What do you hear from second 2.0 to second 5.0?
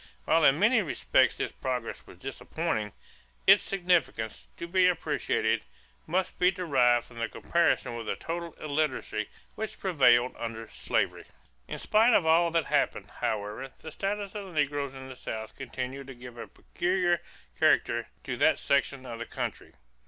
was disappointing, its significance, to be